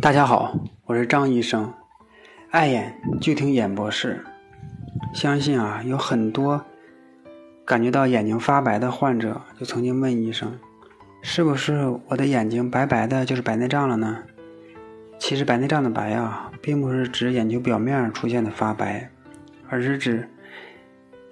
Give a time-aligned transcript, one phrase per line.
[0.00, 1.74] 大家好，我是张医生。
[2.50, 4.24] 爱眼就听眼博士。
[5.12, 6.64] 相信啊，有很多
[7.64, 10.56] 感觉到眼睛发白的患者，就曾经问医生
[11.20, 14.22] ：“是不是我的眼睛白白的，就是白内障了呢？”
[15.18, 19.10] 其实，白内障的白啊，并不是指眼球表面出现的发白，
[19.68, 20.28] 而是指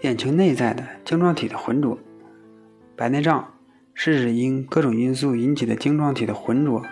[0.00, 1.96] 眼球内在的晶状体的浑浊。
[2.96, 3.54] 白内障
[3.94, 6.84] 是指因各种因素引起的晶状体的浑浊。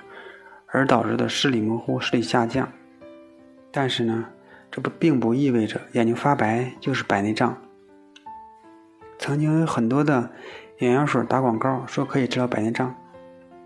[0.75, 2.69] 而导致的视力模糊、视力下降，
[3.71, 4.27] 但是呢，
[4.73, 7.57] 这不并不意味着眼睛发白就是白内障。
[9.21, 10.32] 曾经有很多的
[10.81, 12.93] 眼药水打广告说可以治疗白内障，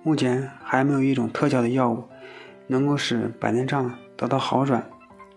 [0.03, 2.05] 目前还没有一种特效的药物
[2.67, 4.85] 能够使白内障得到好转。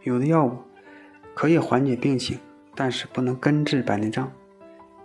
[0.04, 0.58] 有的药物
[1.34, 2.38] 可以缓解病情，
[2.76, 4.30] 但是不能根治白内障。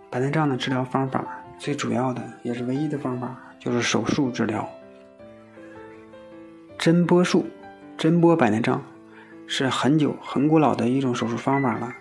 [0.09, 1.25] 白内障的治疗方法
[1.57, 4.69] 最主要的也是唯一的方法就是手术治疗。
[6.77, 7.47] 针波术，
[7.97, 8.83] 针波白内障
[9.47, 11.91] 是很久很古老的一种手术方法了。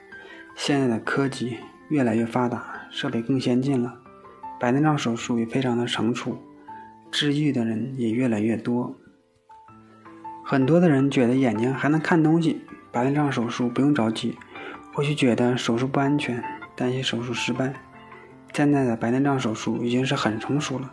[0.55, 1.57] 现在的科技
[1.89, 3.95] 越来越发达，设备更先进了，
[4.61, 6.37] 白内障手术也非常的成熟，
[7.11, 8.95] 治愈的人也越来越多。
[10.45, 12.61] 很多的人觉得眼睛还能看东西，
[12.93, 14.37] 白内障手术不用着急，
[14.93, 16.45] 或许觉得手术不安全，
[16.77, 17.73] 担心手术失败。
[18.53, 20.93] 现在的白内障手术已经是很成熟了，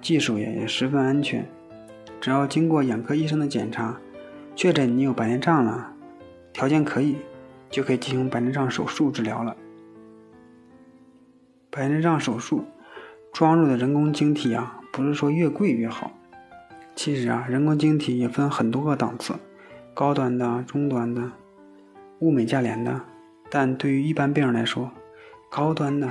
[0.00, 1.46] 技术也也十分安全。
[2.20, 3.98] 只要经过眼科医生的检查，
[4.56, 5.92] 确诊你有白内障了，
[6.52, 7.16] 条件可以，
[7.70, 9.56] 就可以进行白内障手术治疗了。
[11.70, 12.64] 白内障手术
[13.32, 16.10] 装入的人工晶体啊，不是说越贵越好。
[16.96, 19.34] 其实啊，人工晶体也分很多个档次，
[19.94, 21.30] 高端的、中端的、
[22.18, 23.00] 物美价廉的。
[23.48, 24.90] 但对于一般病人来说，
[25.48, 26.10] 高端的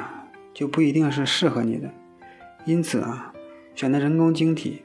[0.53, 1.89] 就不一定是适合你的。
[2.63, 3.33] 因此啊，
[3.75, 4.81] 选择人工晶体。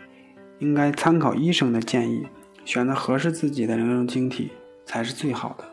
[0.62, 2.24] 应该参考医生的建议，
[2.64, 4.52] 选择合适自己的人工晶体
[4.86, 5.64] 才是最好的。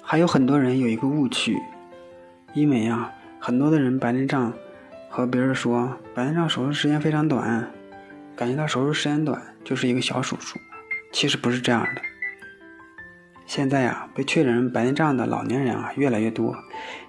[0.00, 1.54] 还有很多人有一个误区，
[2.54, 4.50] 因为啊，很多的人白内障
[5.10, 7.70] 和别人说白内障手术时间非常短，
[8.34, 10.58] 感觉到手术时间短就是一个小手术，
[11.12, 12.00] 其实不是这样的。
[13.44, 16.56] 现在啊，被确诊白内障的老年人啊越来越多，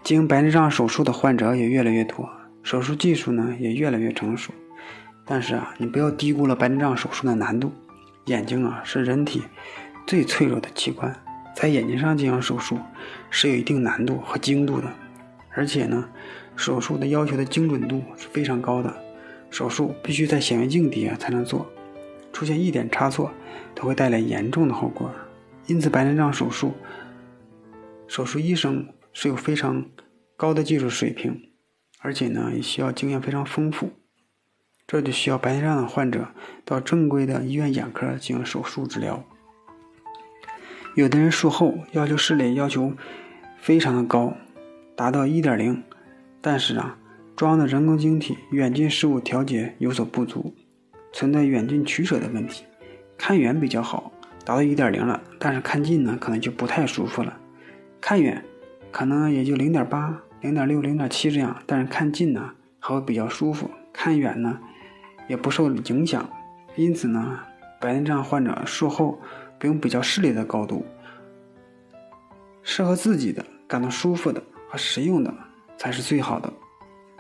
[0.04, 2.30] 经白内障手术的患者也越来越多，
[2.64, 4.52] 手术技术呢也越来越成熟。
[5.28, 7.72] 但是啊，你不要低估了白内障手术的难度。
[8.26, 9.44] 眼睛啊是人体
[10.06, 11.14] 最脆弱的器官，
[11.56, 12.78] 在眼睛上进行手术
[13.30, 14.92] 是有一定难度和精度的，
[15.52, 16.10] 而且呢，
[16.56, 18.94] 手术的要求的精准度是非常高的。
[19.50, 21.66] 手术必须在显微镜底下才能做，
[22.34, 23.32] 出现一点差错
[23.74, 25.10] 都会带来严重的后果。
[25.68, 26.74] 因此，白内障手术
[28.08, 29.86] 手术医生是有非常
[30.36, 31.50] 高的技术水平，
[32.00, 33.90] 而且呢也需要经验非常丰富。
[34.88, 36.30] 这就需要白内障的患者
[36.64, 39.22] 到正规的医院眼科进行手术治疗。
[40.96, 42.94] 有的人术后要求视力要求
[43.60, 44.34] 非常的高，
[44.96, 45.84] 达到一点零，
[46.40, 46.98] 但是啊，
[47.36, 50.56] 装的人工晶体远近事物调节有所不足，
[51.12, 52.64] 存在远近取舍的问题。
[53.18, 54.14] 看远比较好，
[54.46, 57.38] 达到一点零了，但是看近呢可能就不太舒服了。
[58.00, 58.42] 看远
[58.90, 63.70] 可能也就零点八、零点六、零点七这样，但是看近呢还会比较舒服。
[63.92, 64.62] 看远呢。
[65.28, 66.30] 也不受影响，
[66.76, 67.40] 因此呢，
[67.80, 69.20] 白内障患者术后
[69.60, 70.86] 不用比较视力的高度，
[72.64, 75.34] 适合自己的、感到舒服的和实用的
[75.78, 76.52] 才是最好的。